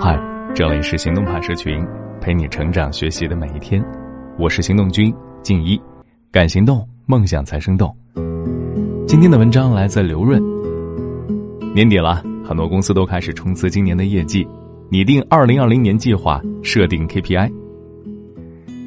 [0.00, 0.20] 嗨，
[0.54, 1.86] 这里是行动派社群，
[2.20, 3.82] 陪你成长学习的每一天。
[4.36, 5.80] 我是行动君静一，
[6.32, 7.94] 敢行动，梦想才生动。
[9.06, 10.42] 今天的文章来自刘润。
[11.74, 14.46] 年底了，很多公司都开始冲刺今年的业绩，
[14.90, 17.50] 拟定二零二零年计划，设定 KPI。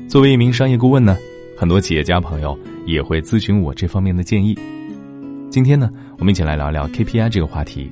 [0.09, 1.17] 作为一名商业顾问呢，
[1.57, 4.57] 很多企业家朋友也会咨询我这方面的建议。
[5.49, 5.89] 今天呢，
[6.19, 7.91] 我们一起来聊聊 KPI 这个话题。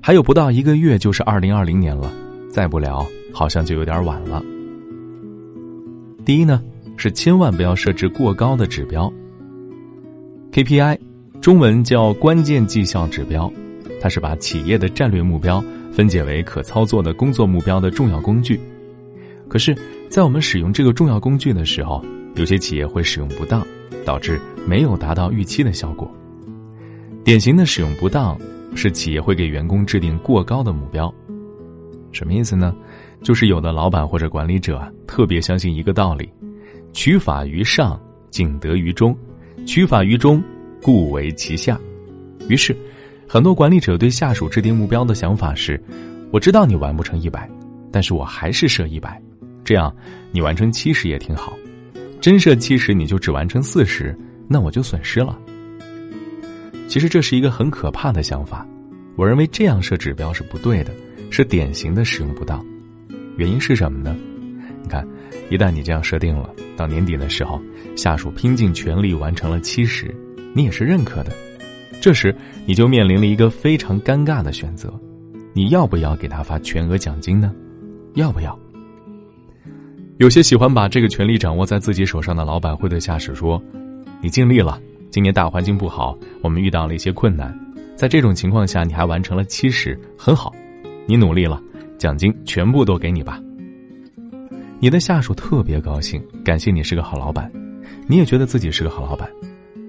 [0.00, 2.08] 还有不到一个月就是二零二零年了。
[2.50, 4.42] 再不聊，好像就有点晚了。
[6.24, 6.62] 第一呢，
[6.96, 9.12] 是千万不要设置过高的指标。
[10.52, 10.98] KPI，
[11.40, 13.50] 中文叫关键绩效指标，
[14.00, 18.58] 它是把企业的战略目标分解为可操作的工作目标的重要工具。
[19.48, 19.76] 可是，
[20.10, 22.04] 在我们使用这个重要工具的时候，
[22.34, 23.64] 有些企业会使用不当，
[24.04, 26.10] 导致没有达到预期的效果。
[27.24, 28.38] 典型的使用不当，
[28.74, 31.12] 是企业会给员工制定过高的目标。
[32.12, 32.74] 什么意思呢？
[33.22, 36.28] 就是有的老板或者管理者特别相信一个道理：
[36.92, 38.00] 取法于上，
[38.30, 39.12] 仅得于中；
[39.66, 40.42] 取法于中，
[40.80, 41.78] 故为其下。
[42.48, 42.76] 于是，
[43.28, 45.82] 很多管理者对下属制定目标的想法是：
[46.30, 47.48] 我知道你完不成一百，
[47.90, 49.20] 但是我还是设一百，
[49.64, 49.94] 这样
[50.30, 51.52] 你完成七十也挺好。
[52.20, 54.16] 真设七十，你就只完成四十，
[54.48, 55.38] 那我就损失了。
[56.88, 58.66] 其实这是一个很可怕的想法。
[59.16, 60.92] 我认为这样设指标是不对的。
[61.30, 62.64] 是典型的使用不当，
[63.36, 64.16] 原因是什么呢？
[64.82, 65.06] 你看，
[65.50, 67.60] 一旦你这样设定了，到年底的时候，
[67.96, 70.14] 下属拼尽全力完成了七十，
[70.54, 71.32] 你也是认可的，
[72.00, 72.34] 这时
[72.64, 74.92] 你就面临了一个非常尴尬的选择：
[75.52, 77.52] 你要不要给他发全额奖金呢？
[78.14, 78.58] 要不要？
[80.16, 83.62] 有些喜欢把这个权利掌握在自己手上的老板会对下属说
[84.20, 87.56] ：“你尽力了，今年大环境不好，我们遇到了一些困难，
[87.94, 90.52] 在这种情况下你还完成了七十，很好。”
[91.08, 91.58] 你努力了，
[91.96, 93.42] 奖金全部都给你吧。
[94.78, 97.50] 你的下属特别高兴，感谢你是个好老板，
[98.06, 99.26] 你也觉得自己是个好老板。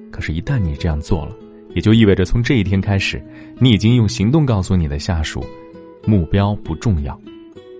[0.10, 1.36] 可是，一旦你这样做了，
[1.76, 3.22] 也就意味着从这一天开始，
[3.58, 5.44] 你已经用行动告诉你的下属，
[6.06, 7.20] 目标不重要，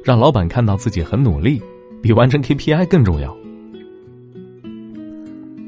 [0.04, 1.62] 让老板看到自己很努力，
[2.02, 3.34] 比完成 KPI 更重要。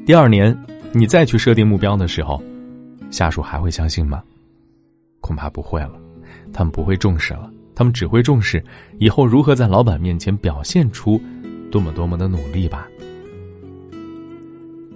[0.05, 0.53] 第二年，
[0.91, 2.43] 你再去设定目标的时候，
[3.11, 4.21] 下属还会相信吗？
[5.21, 5.93] 恐怕不会了，
[6.51, 7.49] 他们不会重视了。
[7.81, 8.63] 他们只会重视
[8.99, 11.19] 以后如何在老板面前表现出
[11.71, 12.87] 多么多么的努力吧。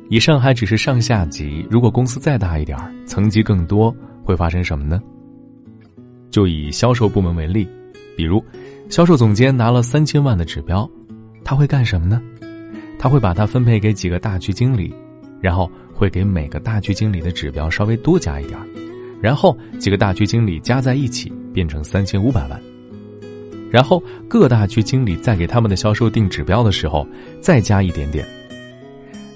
[0.07, 3.91] 以上还只是上下级，如果公司再大一点层级更多，
[4.23, 5.01] 会发生什么呢？
[6.29, 7.67] 就以销售部门为例，
[8.15, 8.39] 比如
[8.87, 10.87] 销售总监拿了三千万的指标，
[11.43, 12.21] 他会干什么呢？
[12.99, 14.93] 他会把它分配给几个大区经理，
[15.41, 18.59] 然后会给每个大区经理的指标稍微多加一点
[19.19, 22.61] 然后几个大区经理加在一起变成三千五百万。
[23.71, 27.05] 然后各大区经理在给他们的销售定指标的时候，
[27.41, 28.25] 再加一点点。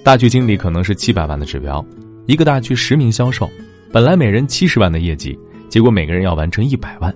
[0.04, 1.86] 大区经理可能是七百万的指标，
[2.26, 3.50] 一个大区十名销售，
[3.92, 7.14] 本来每人七十万的业绩，结果每个人要完成一百万，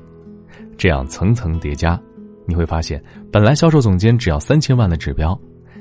[0.78, 2.00] 这样层层叠加，
[2.46, 3.02] 你会发现，
[3.32, 5.40] 本来销售总监只要三千万的指标，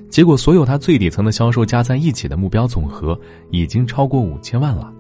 [0.09, 3.19] 结果所有他最底层的销售加在一起的目标总和
[3.51, 4.93] 已经超过五千万了。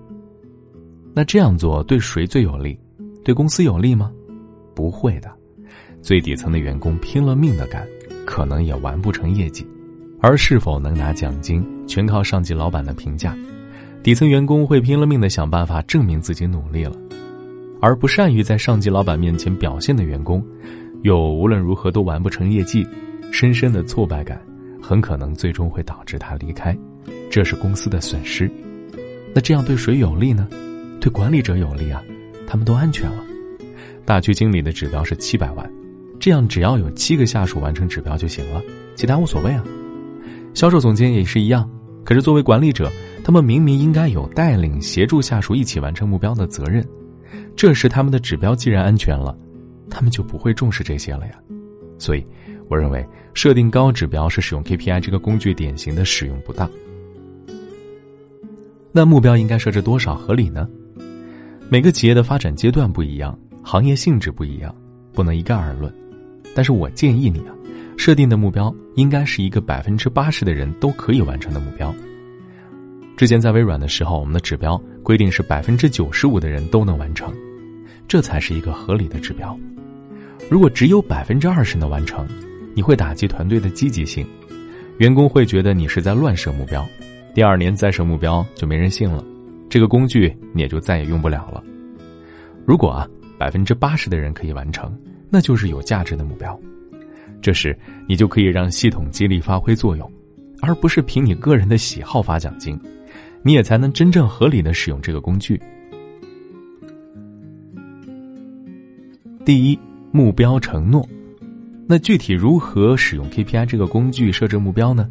[1.15, 2.79] 那这样做对谁最有利？
[3.23, 4.11] 对公司有利吗？
[4.75, 5.31] 不会的。
[6.03, 7.87] 最底层的员工拼了命的干，
[8.27, 9.65] 可能也完不成业绩，
[10.21, 13.37] 而是否能拿奖金，全靠上级老板的评价。
[14.03, 16.97] 底层员工会拼了命的想办法证明自己努力了，
[17.81, 20.45] 而不善于在上级老板面前表现的员工，
[21.03, 22.85] 又无论如何都完不成业绩，
[23.31, 24.43] 深深的挫败感，
[24.83, 26.77] 很可能最终会导致他离开，
[27.31, 28.51] 这是公司的损失。
[29.33, 30.49] 那这样对谁有利呢？
[31.01, 32.03] 对管理者有利啊，
[32.45, 33.25] 他们都安全了。
[34.05, 35.82] 大区经理的指标是七百万。
[36.23, 38.63] 这样只要有七个下属完成指标就行了，
[38.95, 39.65] 其他无所谓啊。
[40.55, 41.69] 销售总监也是一样，
[42.05, 42.89] 可是作为管理者，
[43.25, 46.87] 他们明明应该有带领、协助下属一起完成目标的责任。
[47.57, 49.37] 这时他们的指标既然安全了，
[49.91, 51.33] 他们就不会重视这些了呀。
[51.99, 52.25] 所以，
[52.69, 53.05] 我认为
[53.35, 56.71] 设定高指标是使用 KPI 这个工具典型的使用不当。
[58.93, 60.69] 那目标应该设置多少合理呢？
[61.69, 64.73] 每个企业的发展阶段不一样，行业性质不一样，
[65.13, 65.93] 不能一概而论。
[66.55, 67.55] 但是我建议你啊，
[67.97, 71.95] 设定的目标应该是一个百分之八十的人都可以完成的目标。
[73.17, 77.33] 之前在微软的时候，我们的指标规定是百分之九十五的人都能完成，
[78.09, 79.57] 这才是一个合理的指标。
[80.51, 82.27] 如果只有百分之二十能完成，
[82.75, 84.27] 你会打击团队的积极性，
[84.99, 86.85] 员工会觉得你是在乱设目标，
[87.35, 89.25] 第二年再设目标就没人信了，
[89.69, 91.63] 这个工具你也就再也用不了了。
[92.67, 93.09] 如果啊，
[93.39, 94.93] 百分之八十的人可以完成。
[95.33, 96.61] 那就是有价值的目标。
[97.41, 97.75] 这时，
[98.07, 100.13] 你就可以让系统激励发挥作用，
[100.61, 102.79] 而不是凭你个人的喜好发奖金，
[103.43, 105.61] 你也才能真正合理的使用这个工具。
[109.45, 109.79] 第一，
[110.13, 111.09] 目标承诺。
[111.89, 115.09] 那具体如何使用 KPI 这个工具设置目标呢？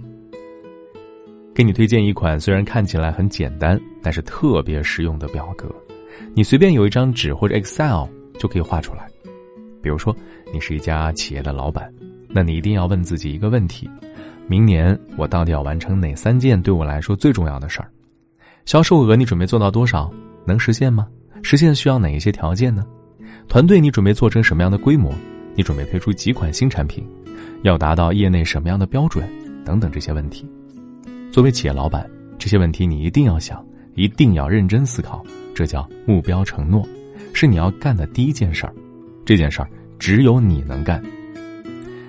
[1.53, 5.69] 给你推荐一款虽然看起来很简单，但是特别实用的表格。
[6.33, 8.05] 你随便有一张纸或者 Excel
[8.39, 9.10] 就可以画出来。
[9.81, 10.15] 比如说，
[10.53, 11.91] 你是一家企业的老板。
[12.29, 13.89] 那你一定要问自己一个问题：
[14.47, 17.89] 明年我到底要完成哪三件对我来说最重要的事儿？
[18.65, 20.11] 销售额你准备做到多少？
[20.45, 21.07] 能实现吗？
[21.43, 22.85] 实现需要哪一些条件呢？
[23.47, 25.13] 团队你准备做成什么样的规模？
[25.55, 27.05] 你准备推出几款新产品？
[27.63, 29.27] 要达到业内什么样的标准？
[29.65, 30.49] 等等这些问题。
[31.31, 35.23] 作为企业老板，这些问题你一定要想，一定要认真思考。
[35.53, 36.87] 这叫目标承诺，
[37.33, 38.73] 是你要干的第一件事儿。
[39.25, 39.69] 这件事儿
[39.99, 41.01] 只有你能干。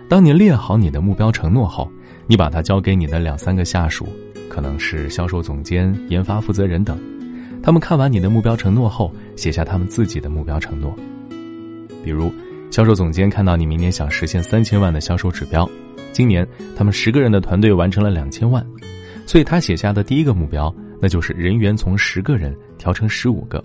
[0.09, 1.91] 当你列好你的目标承诺后，
[2.27, 4.07] 你把它交给你的两三个下属，
[4.49, 6.99] 可能是销售总监、研发负责人等。
[7.63, 10.95] 他们看完你的目标承诺后，写下他们自己的目标承诺。
[12.05, 12.33] 比如，
[12.71, 15.69] 销售总监看到你明年想实现三千万的销售指标，
[16.13, 18.67] 今年他们十个人的团队完成了两千万，
[19.27, 23.63] 所以他写下的第一个目标，那就是人员从十个人调成十五个。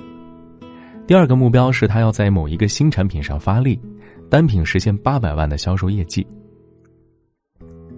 [1.08, 3.80] 第二个目标是他要在某一个新产品上发力。
[4.30, 6.28] 单品实现八百万的销售业绩。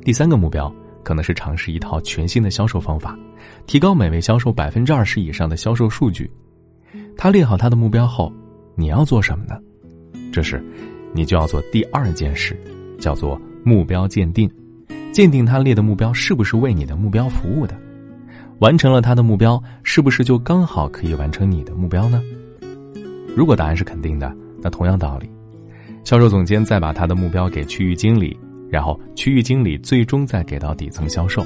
[0.04, 0.72] 第三个目标
[1.04, 3.18] 可能是尝试一套全新的销售方法，
[3.66, 6.30] 提高每位销售百分之二十以上的销售数据。
[7.18, 8.32] 他列好他的目标后，
[8.76, 9.60] 你要做什么呢？
[10.32, 10.64] 这时，
[11.16, 12.56] 你就要做第二件事，
[13.00, 14.48] 叫做目标鉴定，
[15.12, 17.76] 鉴定他列的目标是不是为你的目标服务的。
[18.60, 22.22] 完成了他的目标，是不是就刚好可以完成你的目标呢？
[23.40, 25.30] 如果答案是肯定的，那同样道理。
[26.04, 28.38] 销售总监再把他的目标给区域经理，
[28.70, 31.42] 然后区域经理最终再给到底层销售，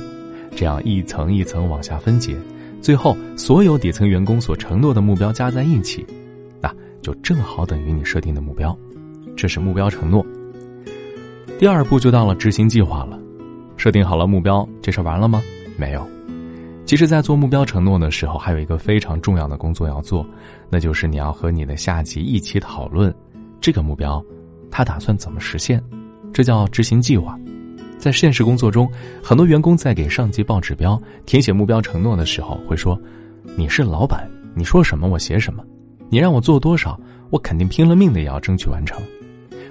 [0.55, 2.35] 这样一层一层往下分解，
[2.81, 6.03] 最后所有底层员工所承诺的目标加在一起，
[6.59, 8.75] 那就正好等于你设定的目标。
[9.37, 10.25] 这是目标承诺。
[11.59, 13.19] 第二步就到了执行计划了，
[13.77, 15.43] 设定好了目标，这事完了吗？
[15.77, 16.03] 没有。
[16.85, 20.25] 其实，在做目标承诺的时候，还有一个非常重要的工作要做，
[20.69, 23.13] 那就是你要和你的下级一起讨论
[23.61, 24.23] 这个目标。
[24.69, 25.81] 他打算怎么实现？
[26.33, 27.37] 这叫执行计划。
[27.97, 28.89] 在现实工作中，
[29.23, 32.99] 很多员工在给上级报指标、填写目标承诺的时候，会说
[33.55, 35.63] ：“你是老板，你说什么我写什么。
[36.09, 36.99] 你让我做多少，
[37.29, 39.01] 我肯定拼了命的也要争取完成。”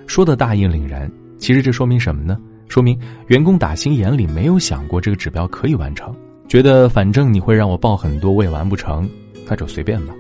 [0.09, 2.39] 说的大义凛然，其实这说明什么呢？
[2.69, 6.15] 说明员工打心眼里没有想过这个指标可以完成，
[6.53, 9.09] 觉得反正你会让我报很多，我也完不成，
[9.49, 10.13] 那就随便吧。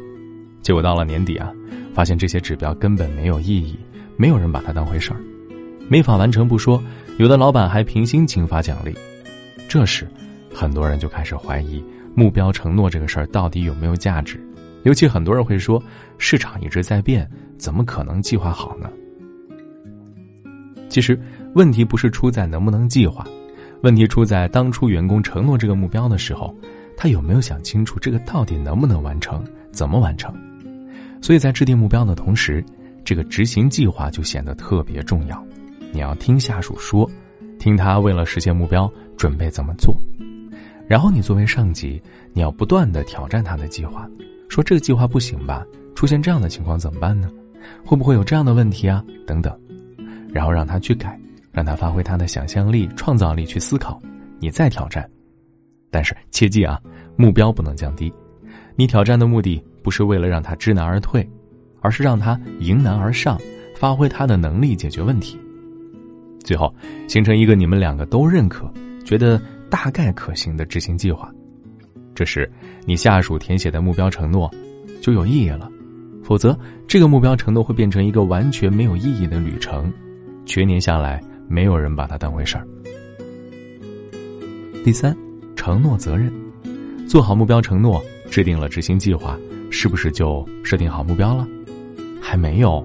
[0.62, 1.52] 结果到了年底啊，
[1.92, 3.78] 发现这些指标根本没有意义。
[4.16, 5.20] 没有人把它当回事儿，
[5.90, 6.82] 没法完成不说，
[7.18, 8.94] 有的老板还凭心情发奖励。
[9.68, 10.08] 这时，
[10.54, 11.84] 很多人就开始怀疑
[12.14, 14.42] 目标承诺这个事儿到底有没有价值。
[14.84, 15.82] 尤其很多人会说，
[16.16, 18.90] 市场一直在变，怎么可能计划好呢？
[20.88, 21.20] 其实，
[21.54, 23.22] 问题不是出在能不能计划，
[23.82, 26.54] 问题出在当初员工承诺这个目标的时候，
[26.96, 30.34] 他有没有想清楚这个到底能不能完成，怎么完成。
[31.20, 32.64] 所以在制定目标的同时。
[33.04, 35.44] 这个执行计划就显得特别重要，
[35.90, 37.10] 你要听下属说，
[37.58, 39.92] 听他为了实现目标准备怎么做，
[40.86, 42.00] 然后你作为上级，
[42.32, 44.08] 你要不断的挑战他的计划，
[44.48, 45.66] 说这个计划不行吧？
[45.96, 47.28] 出现这样的情况怎么办呢？
[47.84, 49.04] 会不会有这样的问题啊？
[49.26, 49.52] 等等，
[50.32, 51.20] 然后让他去改，
[51.52, 54.00] 让他发挥他的想象力、创造力去思考，
[54.40, 55.08] 你再挑战，
[55.90, 56.80] 但是切记啊，
[57.16, 58.12] 目标不能降低，
[58.74, 61.28] 你挑战的目的不是为了让他知难而退。
[61.84, 63.36] 而是让他迎难而上，
[63.74, 65.36] 发挥他的能力解决问题，
[66.44, 66.72] 最后
[67.08, 68.72] 形成一个你们两个都认可、
[69.04, 71.28] 觉得大概可行的执行计划。
[72.14, 72.48] 这时，
[72.84, 74.48] 你下属填写的目标承诺
[75.00, 75.68] 就有意义了，
[76.22, 76.56] 否则
[76.86, 79.92] 这个目标承诺会变成一个完全没有意义的旅程，
[80.46, 82.66] 全年下来没有人把它当回事儿。
[84.84, 85.16] 第三，
[85.54, 86.32] 承诺责任，
[87.08, 89.38] 做好目标承诺，制定了执行计划，
[89.70, 91.46] 是不是就设定好目标了？
[92.20, 92.84] 还没有，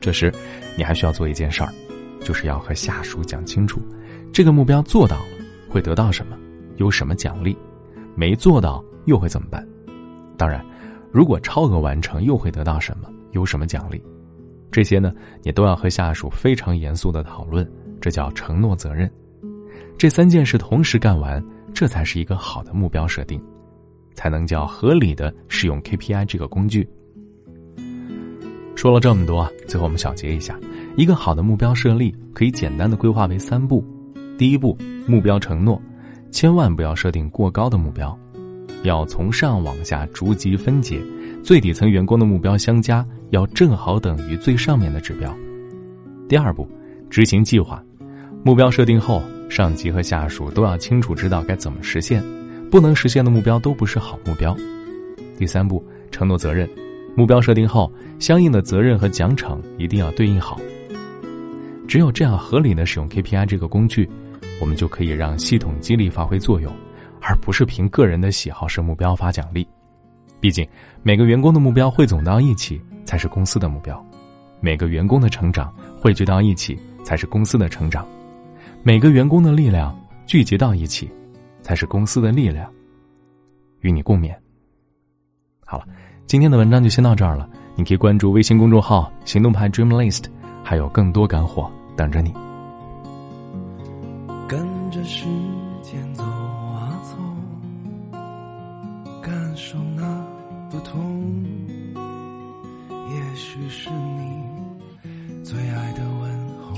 [0.00, 0.32] 这时，
[0.76, 1.72] 你还需要做一件事儿，
[2.20, 3.80] 就是要和下属讲清楚，
[4.32, 6.36] 这个目标做到了会得到什么，
[6.76, 7.54] 有什么奖励；
[8.14, 9.66] 没做到又会怎么办？
[10.36, 10.64] 当然，
[11.12, 14.02] 如果超额完成又会得到什么，有什么奖励？
[14.70, 17.68] 这些呢，你都要和下属非常严肃的讨论，
[18.00, 19.10] 这叫承诺责任。
[19.96, 21.42] 这三件事同时干完，
[21.74, 23.42] 这才是一个好的目标设定，
[24.14, 26.88] 才能叫合理的使用 KPI 这个工具。
[28.76, 30.56] 说了这么多，最后我们小结一下，
[30.96, 33.84] 一个好的目标设立可以简单的规划为三步：
[34.38, 35.82] 第一步，目标承诺，
[36.30, 38.16] 千万不要设定过高的目标，
[38.84, 41.00] 要从上往下逐级分解，
[41.42, 45.34] 最底层员工的目标相加，要正好等于最上面的指标。
[46.28, 46.68] 第二步，
[47.10, 47.82] 执行计划，
[48.44, 52.22] 目标设定后，上级和下属都要清楚知道该怎么实现，
[52.70, 54.56] 不能实现的目标都不是好目标。
[55.36, 56.68] 第三步，承诺责任，
[57.16, 60.60] 目标设定后，相应的责任和奖惩一定要对应好。
[61.86, 64.08] 只有这样合理的使用 KPI 这个工具，
[64.60, 66.70] 我们就可以让系统激励发挥作用，
[67.28, 69.68] 而不是凭个人的喜好设目标发奖励。
[70.40, 70.66] 毕竟，
[71.02, 74.02] 每个员工的目标汇总到一起才是公司的目标，
[74.60, 75.70] 每个员工的成长
[76.00, 78.08] 汇聚到一起才是公司的成长，
[78.82, 79.94] 每个员工的力量
[80.24, 81.10] 聚集到一起，
[81.60, 82.66] 才是公司的力量。
[83.80, 84.34] 与你共勉。
[85.66, 85.84] 好了，
[86.24, 87.46] 今天的文章就先到这儿了。
[87.76, 90.24] 你可以关注微信公众号“行动派 Dream List”，
[90.64, 91.70] 还有更多干货。
[91.94, 92.32] 等着你，
[94.48, 95.26] 跟着时
[95.82, 96.24] 间走
[97.02, 97.16] 走，
[99.22, 100.02] 感受那
[100.70, 101.34] 不同。
[103.10, 104.42] 也许是你
[105.42, 106.76] 最爱的问候。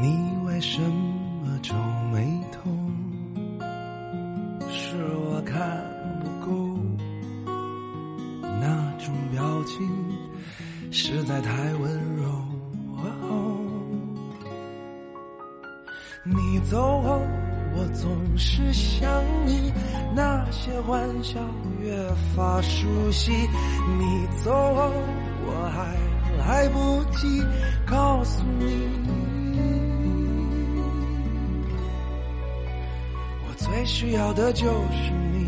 [0.00, 0.06] 你
[0.46, 1.13] 为什么
[16.26, 17.20] 你走后，
[17.76, 19.70] 我总是想你，
[20.16, 21.38] 那些欢笑
[21.82, 21.94] 越
[22.34, 23.30] 发熟悉。
[23.98, 24.90] 你走后，
[25.44, 25.94] 我还
[26.38, 27.42] 来不及
[27.84, 28.88] 告诉你，
[33.46, 35.43] 我最需要的就是你。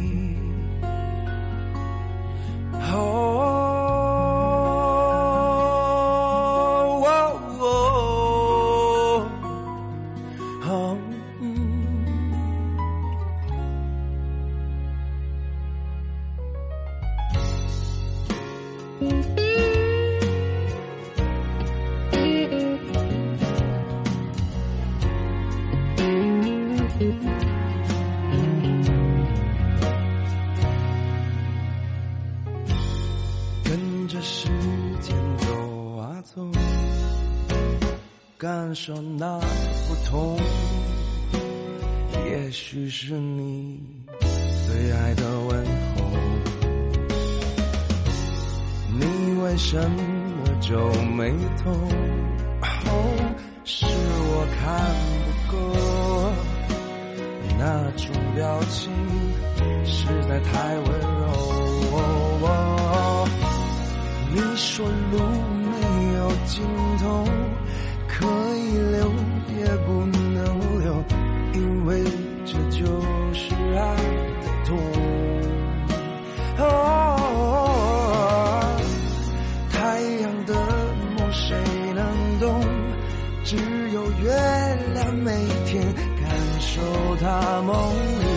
[34.07, 34.47] 跟着时
[35.01, 36.41] 间走啊走，
[38.39, 40.39] 感受那不同。
[42.31, 43.81] 也许是你
[44.21, 46.05] 最爱的问候。
[48.93, 49.05] 你
[49.43, 51.35] 为什么皱眉
[51.65, 51.73] 头？
[52.87, 53.35] 哦，
[53.65, 54.63] 是我看
[55.25, 55.59] 不够，
[57.59, 58.89] 那种表情
[59.85, 61.16] 实在太温柔。
[64.37, 65.73] 你说路没
[66.19, 66.63] 有尽
[66.99, 67.25] 头，
[68.07, 69.01] 可以留
[69.59, 70.15] 也不能
[70.79, 71.03] 留，
[71.55, 72.05] 因为
[72.45, 72.85] 这就
[73.33, 73.97] 是爱
[74.43, 74.77] 的痛。
[79.73, 79.75] 太
[80.21, 80.53] 阳的
[81.17, 81.57] 梦谁
[81.95, 82.05] 能
[82.39, 82.45] 懂？
[83.43, 83.57] 只
[83.95, 84.27] 有月
[84.93, 85.31] 亮每
[85.65, 86.29] 天感
[86.61, 86.83] 受
[87.23, 87.75] 它梦
[88.21, 88.36] 里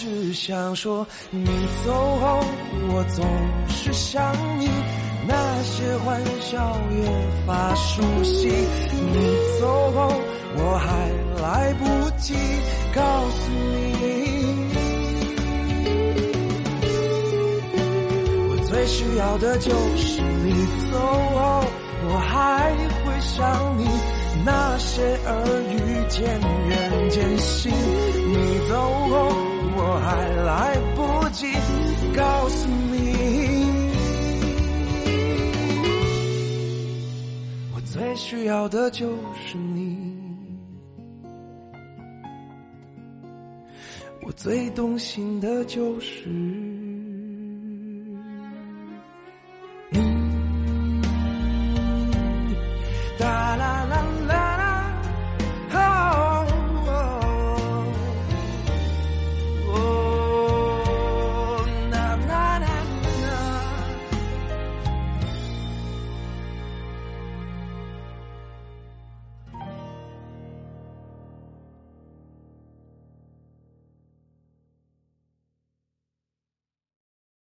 [0.00, 1.44] 只想说，你
[1.84, 2.38] 走后，
[2.92, 3.26] 我总
[3.66, 4.68] 是想你，
[5.26, 7.02] 那些欢笑越
[7.44, 8.46] 发熟悉。
[8.46, 10.08] 你走后，
[10.56, 11.10] 我还
[11.42, 11.84] 来不
[12.16, 12.32] 及
[12.94, 13.98] 告诉你，
[18.50, 20.96] 我最需要的就是你走
[21.34, 21.64] 后，
[22.08, 22.70] 我还
[23.04, 23.84] 会想你，
[24.44, 25.34] 那些耳
[25.72, 25.74] 语
[26.08, 27.72] 渐远渐行。
[27.72, 28.78] 你走
[29.10, 29.37] 后。
[29.80, 31.46] 我还来不及
[32.16, 32.96] 告诉你，
[37.72, 40.12] 我最需要的就是你，
[44.26, 46.77] 我最动心的就是。